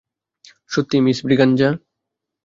[0.71, 1.69] সত্যি মিস ব্রিগাঞ্জা?